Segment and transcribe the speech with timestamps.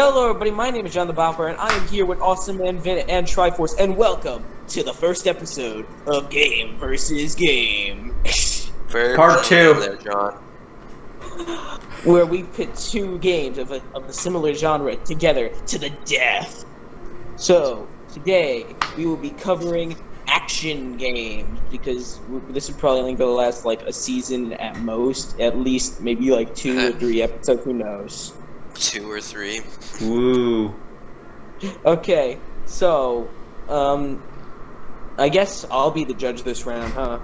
[0.00, 0.52] Hello, everybody.
[0.52, 3.26] My name is John the Bopper, and I am here with Awesome Man Vin and
[3.26, 8.14] Triforce, and welcome to the first episode of Game versus Game,
[8.90, 9.74] Very Part two.
[9.74, 10.34] There, John.
[12.04, 16.64] where we pit two games of a, of a similar genre together to the death.
[17.34, 19.96] So today we will be covering
[20.28, 22.20] action games because
[22.50, 26.54] this would probably only go last like a season at most, at least maybe like
[26.54, 27.64] two or three episodes.
[27.64, 28.32] Who knows?
[28.74, 29.62] Two or three.
[30.00, 30.74] Woo.
[31.84, 33.28] Okay, so,
[33.68, 34.22] um,
[35.16, 37.18] I guess I'll be the judge this round, huh?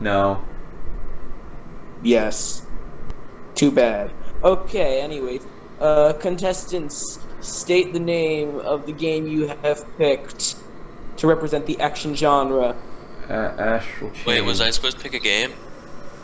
[0.00, 0.44] No.
[2.02, 2.66] Yes.
[3.54, 4.10] Too bad.
[4.42, 5.46] Okay, anyways,
[5.80, 10.56] uh, contestants, state the name of the game you have picked
[11.16, 12.76] to represent the action genre.
[13.28, 14.24] Uh, astral chain.
[14.26, 15.52] Wait, was I supposed to pick a game?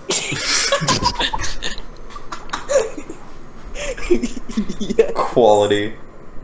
[4.79, 5.11] yeah.
[5.15, 5.95] Quality.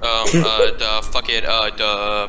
[0.02, 2.28] Um, uh, duh, fuck it, uh, duh.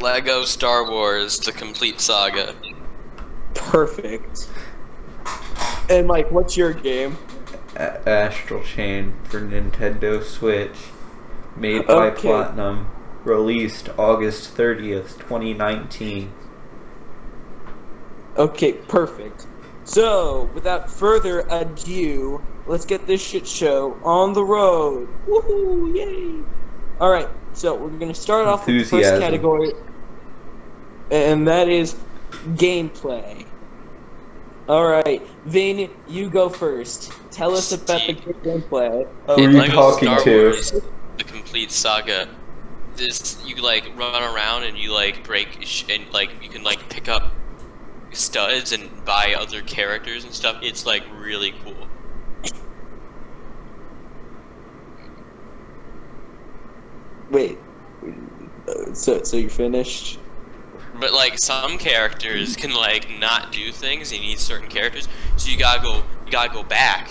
[0.00, 2.54] Lego Star Wars: The Complete Saga.
[3.54, 4.48] Perfect.
[5.88, 7.16] And Mike, what's your game?
[7.76, 10.76] A- astral chain for Nintendo Switch.
[11.56, 12.20] Made by Okay.
[12.22, 12.88] Platinum.
[13.24, 16.32] Released August 30th, 2019.
[18.36, 19.46] Okay, perfect.
[19.84, 25.08] So, without further ado, let's get this shit show on the road.
[25.26, 25.94] Woohoo!
[25.94, 26.44] Yay!
[27.00, 29.72] Alright, so we're gonna start off with the first category,
[31.10, 31.96] and that is
[32.54, 33.46] gameplay.
[34.68, 37.12] Alright, Vin, you go first.
[37.30, 38.36] Tell us about the Steve.
[38.42, 39.06] gameplay.
[39.26, 40.42] Who of- are you Lego talking Star to?
[40.42, 40.72] Wars:
[41.18, 42.28] The Complete Saga.
[42.96, 46.88] This you like run around and you like break sh- and like you can like
[46.88, 47.30] pick up
[48.12, 50.56] studs and buy other characters and stuff.
[50.62, 51.85] It's like really cool.
[57.30, 57.58] Wait,
[58.92, 60.18] so so you finished?
[60.98, 64.12] But like some characters can like not do things.
[64.12, 66.02] You need certain characters, so you gotta go.
[66.24, 67.08] You gotta go back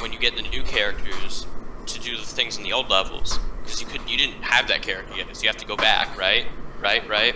[0.00, 1.46] when you get the new characters
[1.86, 4.08] to do the things in the old levels because you couldn't.
[4.08, 6.16] You didn't have that character yet, so you have to go back.
[6.16, 6.46] Right,
[6.80, 7.34] right, right.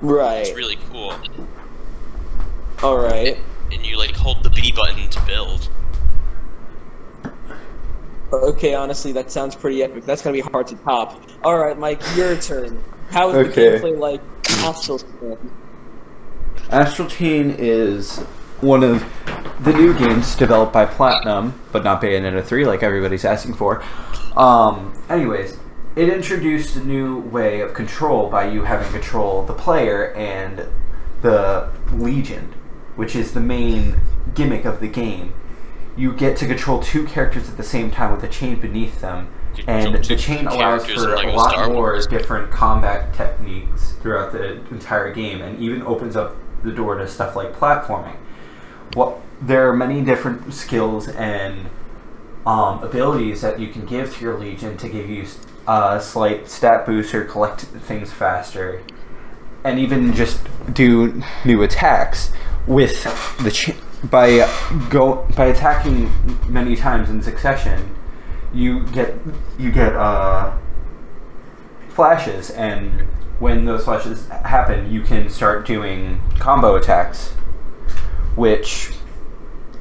[0.00, 0.46] Right.
[0.46, 1.14] It's really cool.
[2.82, 3.38] Alright.
[3.72, 5.70] And you like hold the B button to build.
[8.44, 10.04] Okay, honestly, that sounds pretty epic.
[10.04, 11.20] That's gonna be hard to top.
[11.42, 12.82] All right, Mike, your turn.
[13.10, 13.70] How is Okay.
[13.70, 14.20] the gameplay like?
[14.64, 15.38] Astral Chain?
[16.70, 18.18] Astral Chain is
[18.60, 19.04] one of
[19.62, 23.82] the new games developed by Platinum, but not Bayonetta 3 like everybody's asking for.
[24.36, 25.56] Um, anyways,
[25.94, 30.66] it introduced a new way of control by you having control of the player and
[31.22, 32.52] the Legion,
[32.96, 33.96] which is the main
[34.34, 35.32] gimmick of the game.
[35.96, 39.28] You get to control two characters at the same time with a chain beneath them,
[39.66, 42.06] and control the chain allows for in a lot Star more Wars.
[42.06, 47.34] different combat techniques throughout the entire game, and even opens up the door to stuff
[47.34, 48.16] like platforming.
[48.94, 51.66] Well, there are many different skills and
[52.46, 55.26] um, abilities that you can give to your Legion to give you
[55.66, 58.82] a slight stat boost or collect things faster,
[59.64, 60.40] and even just
[60.72, 62.32] do new attacks
[62.66, 63.04] with
[63.42, 63.74] the ch-
[64.10, 64.48] by
[64.90, 66.10] go by attacking
[66.48, 67.94] many times in succession.
[68.52, 69.14] You get
[69.58, 70.56] you get uh,
[71.88, 73.02] flashes, and
[73.38, 77.30] when those flashes happen, you can start doing combo attacks,
[78.34, 78.92] which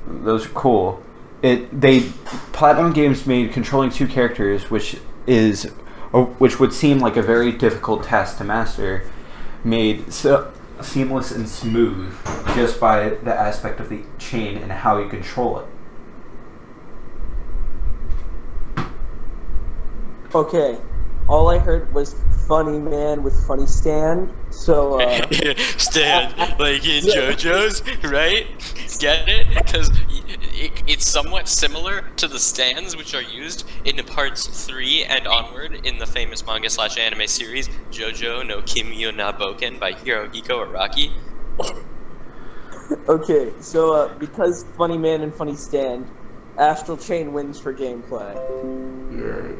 [0.07, 1.03] those are cool.
[1.41, 2.01] It they
[2.53, 4.97] Platinum Games made controlling two characters, which
[5.27, 5.71] is
[6.13, 9.03] uh, which would seem like a very difficult task to master,
[9.63, 10.51] made so
[10.81, 12.13] seamless and smooth
[12.55, 15.67] just by the aspect of the chain and how you control it.
[20.33, 20.77] Okay,
[21.29, 22.15] all I heard was
[22.47, 24.31] funny man with funny stand.
[24.49, 25.27] So uh,
[25.77, 28.47] Stand like in JoJo's, right?
[28.99, 29.47] Get it?
[29.49, 29.89] Because
[30.55, 35.85] it, it's somewhat similar to the stands which are used in parts three and onward
[35.85, 41.11] in the famous manga slash anime series JoJo no Kimyo na Boken by Hirohiko Araki.
[43.09, 46.09] okay, so uh, because funny man and funny stand,
[46.57, 48.33] Astral Chain wins for gameplay.
[49.11, 49.55] Yay.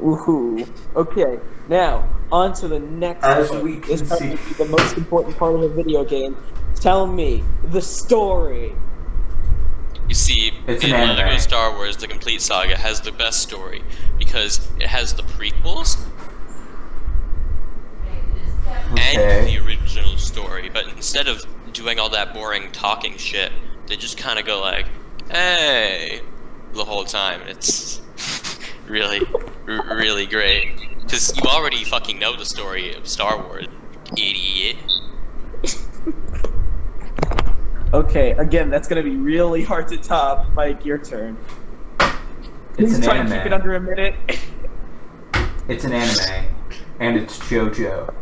[0.00, 0.68] Woohoo!
[0.94, 3.24] Okay, now on to the next.
[3.24, 3.62] As part.
[3.62, 6.36] we can see- be the most important part of a video game.
[6.76, 8.74] Tell me the story.
[10.08, 11.36] You see, It's in an Lego.
[11.36, 13.82] Star Wars, the complete saga has the best story
[14.18, 15.98] because it has the prequels
[18.96, 20.70] and the original story.
[20.72, 23.52] But instead of doing all that boring talking shit,
[23.86, 24.86] they just kind of go like,
[25.30, 26.22] "Hey,
[26.72, 27.42] the whole time.
[27.46, 28.00] It's
[28.86, 29.20] really,
[29.66, 31.00] really great.
[31.02, 33.66] Because you already fucking know the story of Star Wars,
[34.12, 34.76] idiot.
[37.94, 40.46] Okay, again, that's gonna be really hard to top.
[40.54, 41.36] Mike, your turn.
[42.00, 42.12] It's
[42.76, 43.52] Please an try and keep it anime.
[43.54, 44.14] under a minute.
[45.68, 46.46] It's an anime,
[47.00, 48.14] and it's JoJo.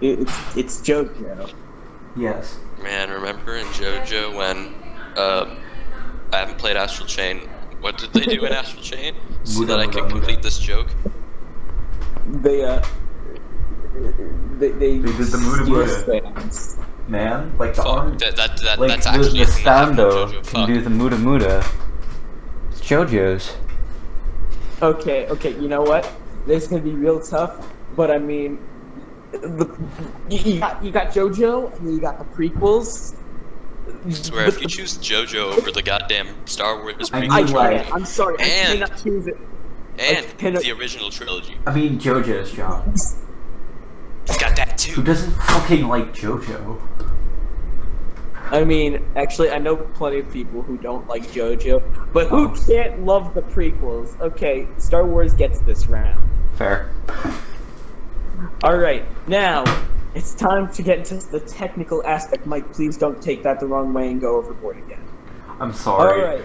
[0.00, 1.52] It- It's, it's JoJo.
[2.16, 2.58] Yes.
[2.82, 4.74] Man, remember in JoJo when
[5.16, 5.54] uh,
[6.32, 7.38] I haven't played Astral Chain?
[7.80, 10.88] What did they do in Astral Chain so that I muda, could complete this joke?
[12.26, 12.82] They uh,
[14.62, 16.82] they they, They did the Muda steal Muda.
[17.08, 18.18] Man, like the Fuck, arm.
[18.18, 20.44] that, that, that, Like that's the, actually the a thing that happened in Stando can
[20.44, 20.66] Fuck.
[20.68, 21.64] do the Muda Muda.
[22.70, 23.56] It's JoJo's.
[24.80, 26.10] Okay, okay, you know what?
[26.46, 28.58] This is gonna be real tough, but I mean,
[29.32, 29.66] the,
[30.30, 33.14] you, you got you got JoJo, and then you got the prequels.
[34.06, 37.52] I swear, if you choose JoJo over the goddamn Star Wars I prequel I mean,
[37.52, 37.94] like- can't.
[37.94, 39.36] I'm sorry, I And- cannot choose it.
[39.98, 42.94] and I cannot- the original trilogy, I mean, JoJo's John.
[44.86, 46.80] That Who doesn't fucking like JoJo?
[48.50, 51.82] I mean, actually, I know plenty of people who don't like JoJo,
[52.12, 52.54] but who Oh.
[52.66, 54.20] can't love the prequels?
[54.20, 56.20] Okay, Star Wars gets this round.
[56.56, 56.90] Fair.
[58.62, 59.64] All right, now
[60.14, 62.44] it's time to get into the technical aspect.
[62.46, 65.02] Mike, please don't take that the wrong way and go overboard again.
[65.58, 66.20] I'm sorry.
[66.22, 66.44] All right,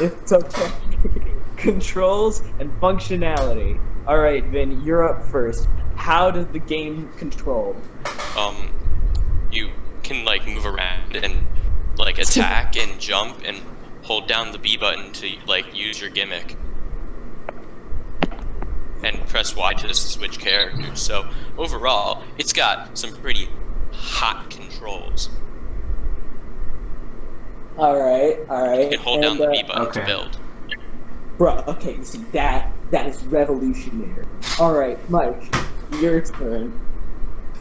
[0.00, 0.70] it's okay.
[1.56, 3.80] Controls and functionality.
[4.06, 5.66] All right, Vin, you're up first.
[6.04, 7.74] How does the game control?
[8.36, 8.70] Um,
[9.50, 9.70] you
[10.02, 11.46] can like move around and
[11.96, 13.62] like attack and jump and
[14.02, 16.58] hold down the B button to like use your gimmick.
[19.02, 21.00] And press Y to switch characters.
[21.00, 23.48] So overall, it's got some pretty
[23.90, 25.30] hot controls.
[27.78, 28.82] All right, all right.
[28.82, 30.00] You can hold down and, the uh, B button Okay.
[30.00, 30.38] to build.
[31.38, 34.26] Bro, okay, you see that that is revolutionary.
[34.60, 35.50] All right, Mike,
[36.00, 36.80] your turn.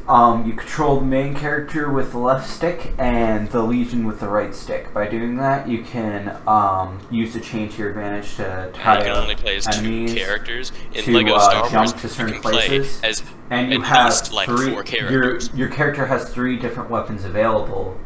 [0.06, 4.28] Um, you control the main character with the left stick and the Legion with the
[4.28, 4.94] right stick.
[4.94, 8.98] By doing that, you can um, use the chain to your advantage to And tie
[8.98, 10.14] you can up only play as two enemies.
[10.14, 10.72] characters.
[10.94, 13.72] In to, Lego uh, Star jump Wars, to you certain can play places, as And
[13.72, 14.72] you have least like three.
[14.74, 17.98] four your your character has three different weapons available,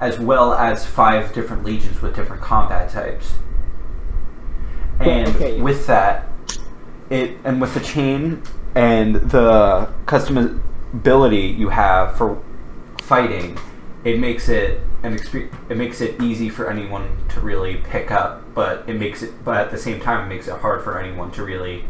[0.00, 3.32] as well as five different legions with different combat types.
[5.00, 5.58] And okay.
[5.58, 6.28] with that,
[7.08, 8.42] it and with the chain
[8.74, 12.42] and the customability you have for
[13.00, 13.58] fighting,
[14.04, 18.42] it makes it an expe- it makes it easy for anyone to really pick up,
[18.54, 21.30] but it makes it but at the same time it makes it hard for anyone
[21.32, 21.84] to really,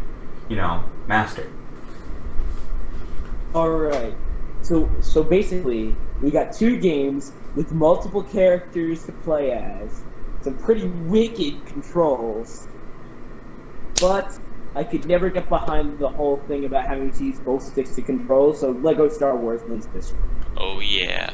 [0.49, 1.51] you know, master.
[3.55, 4.15] All right.
[4.63, 10.03] So so basically, we got two games with multiple characters to play as.
[10.43, 12.69] Some pretty wicked controls.
[14.01, 14.39] But
[14.77, 18.03] I could never get behind the whole thing about having to use both sticks to
[18.03, 20.23] control, so Lego Star Wars wins this one.
[20.57, 21.33] Oh yeah,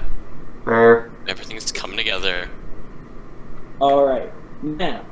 [0.65, 1.11] Fair.
[1.27, 2.49] everything's coming together.
[3.81, 4.33] All right.
[4.63, 5.07] Now,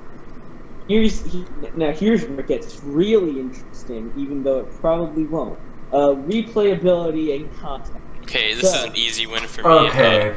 [0.88, 5.58] here's he, now here's where it gets really interesting, even though it probably won't.
[5.90, 8.02] Uh, replayability and content.
[8.22, 9.68] Okay, this So- is an easy win for me.
[9.88, 10.30] Okay.
[10.30, 10.34] Uh,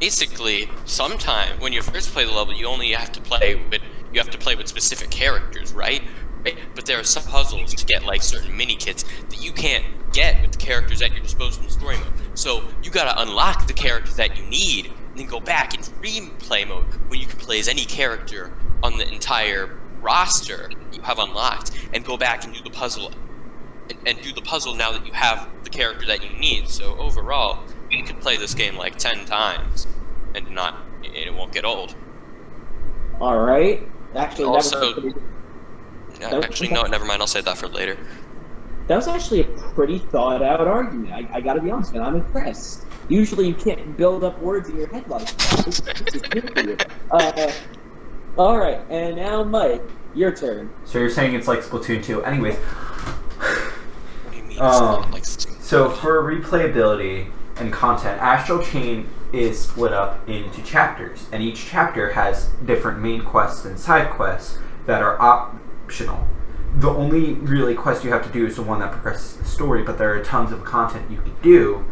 [0.00, 3.80] basically, sometime when you first play the level, you only have to play with
[4.12, 6.02] you have to play with specific characters, right?
[6.44, 6.58] Right?
[6.74, 10.42] But there are some puzzles to get like certain mini kits that you can't get
[10.42, 12.12] with the characters at your disposal in story mode.
[12.34, 16.30] So you gotta unlock the characters that you need, and then go back in free
[16.38, 21.18] play mode when you can play as any character on the entire roster you have
[21.18, 23.12] unlocked, and go back and do the puzzle
[23.88, 26.68] and, and do the puzzle now that you have the character that you need.
[26.68, 29.86] So overall, you could play this game like ten times
[30.34, 31.94] and not it won't get old.
[33.20, 33.86] All right.
[34.16, 35.14] Actually, that Also- was
[36.22, 36.44] a Yeah, Nope.
[36.44, 37.20] Actually, no, never mind.
[37.20, 37.96] I'll save that for later.
[38.88, 41.12] that was actually a pretty thought out argument.
[41.12, 42.02] I, I got to be honest, man.
[42.02, 42.86] I'm impressed.
[43.08, 45.64] Usually, you can't build up words in your head like that.
[45.64, 46.76] This, this is new for you.
[47.10, 47.52] Uh,
[48.38, 49.82] all right, and now Mike,
[50.14, 50.70] your turn.
[50.84, 52.24] So you're saying it's like Splatoon 2.
[52.24, 54.58] Anyways, What do you mean?
[54.60, 60.62] Um, it's not like so for replayability and content, Astral Chain is split up into
[60.62, 65.20] chapters, and each chapter has different main quests and side quests that are
[65.92, 66.26] optional.
[66.76, 69.82] The only really quest you have to do is the one that progresses the story,
[69.82, 71.84] but there are tons of content you can do,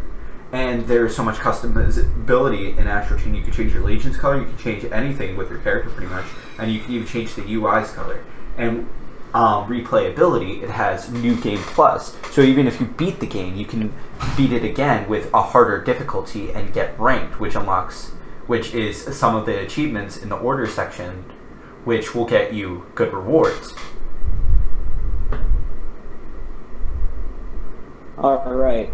[0.53, 3.35] and there's so much customizability in Astral Chain.
[3.35, 6.25] You can change your Legion's color, you can change anything with your character pretty much,
[6.59, 8.25] and you can even change the UI's color.
[8.57, 8.89] And
[9.35, 12.17] um, replayability, it has New Game Plus.
[12.31, 13.93] So even if you beat the game, you can
[14.35, 18.13] beat it again with a harder difficulty and get ranked, which unlocks,
[18.47, 21.25] which is some of the achievements in the order section,
[21.85, 23.75] which will get you good rewards.
[28.21, 28.91] Alright.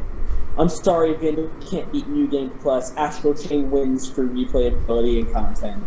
[0.58, 2.94] I'm sorry, Vin, we can't beat New Game Plus.
[2.94, 5.84] Astral Chain wins for replayability and content.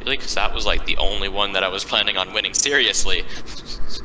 [0.00, 3.24] Really, because that was like the only one that I was planning on winning seriously.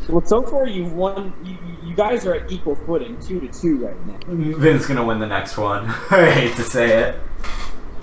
[0.07, 1.33] Well, so far you've won.
[1.43, 4.19] You, you guys are at equal footing, two to two right now.
[4.57, 5.85] Vin's gonna win the next one.
[6.09, 7.19] I hate to say it.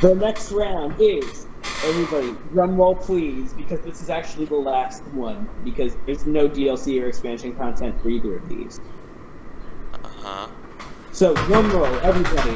[0.00, 1.46] The next round is
[1.84, 5.48] everybody drum roll, please, because this is actually the last one.
[5.64, 8.80] Because there's no DLC or expansion content for either of these.
[10.28, 10.48] Uh huh.
[11.12, 12.50] So drum roll, everybody.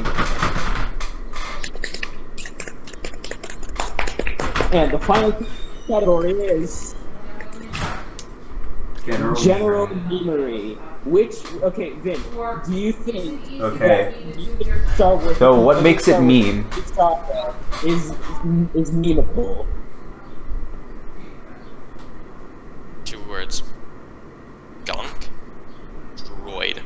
[4.77, 5.31] And the final
[5.87, 6.93] category is
[9.05, 9.35] General.
[9.35, 10.75] general memory.
[11.03, 12.21] Which okay, Vin,
[12.65, 14.15] do you think Okay.
[14.33, 14.55] do you
[14.95, 16.65] Star Wars So what makes it Star Wars meme?
[17.83, 18.11] Is
[18.75, 19.65] is memeable?
[23.03, 23.63] Two words.
[24.85, 25.27] Gonk.
[26.15, 26.83] Droid.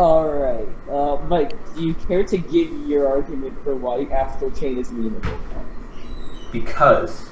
[0.00, 0.66] Alright.
[0.90, 5.38] Uh, Mike, do you care to give your argument for why Astral Chain is memeable?
[6.52, 7.28] because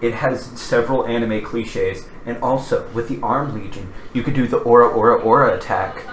[0.00, 4.56] it has several anime cliches, and also with the Arm Legion, you could do the
[4.58, 6.04] Ora Ora Ora attack.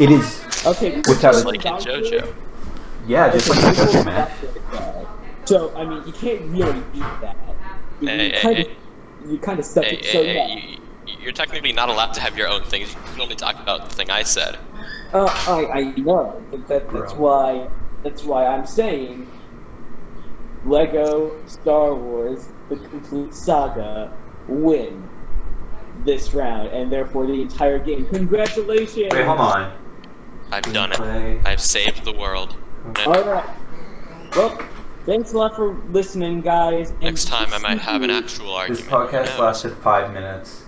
[0.00, 2.34] It is, Okay, Without- Just like in JoJo.
[3.06, 5.06] yeah, just like Okay, JoJo, man.
[5.44, 7.36] So I mean, you can't really beat that.
[8.00, 8.62] You, Hey, hey, kind hey.
[9.24, 10.04] of, you kind of stuck Hey, it.
[10.06, 10.46] So hey, yeah.
[10.46, 10.78] hey, you,
[11.24, 12.92] you're technically not allowed to have your own things.
[12.94, 14.58] You can only talk about the thing I said.
[15.12, 17.20] Uh, I I know, but that, that's Bro.
[17.22, 17.68] why
[18.02, 19.26] that's why I'm saying
[20.66, 24.12] Lego Star Wars the complete saga
[24.48, 25.08] win
[26.04, 28.06] this round and therefore the entire game.
[28.06, 29.12] Congratulations!
[29.12, 29.72] Wait, hold on.
[30.50, 31.46] I've done it.
[31.46, 32.56] I've saved the world.
[33.06, 33.48] All right.
[34.36, 34.58] Well,
[35.06, 36.90] thanks a lot for listening, guys.
[36.90, 38.84] and Next time I might have an actual argument.
[38.84, 40.63] This podcast lasted five minutes.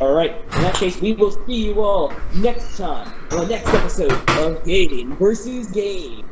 [0.00, 0.30] All right.
[0.30, 4.64] In that case, we will see you all next time on the next episode of
[4.64, 6.27] Game versus Game.